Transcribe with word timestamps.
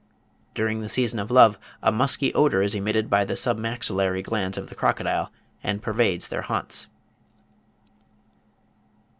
During 0.55 0.81
the 0.81 0.89
season 0.89 1.19
of 1.19 1.29
love, 1.29 1.59
a 1.83 1.91
musky 1.91 2.33
odour 2.33 2.63
is 2.63 2.73
emitted 2.73 3.07
by 3.07 3.23
the 3.23 3.35
submaxillary 3.35 4.23
glands 4.23 4.57
of 4.57 4.65
the 4.65 4.73
crocodile, 4.73 5.31
and 5.63 5.79
pervades 5.83 6.29
their 6.29 6.41
haunts. 6.41 6.87